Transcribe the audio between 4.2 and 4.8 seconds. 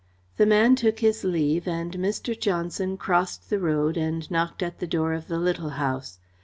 knocked at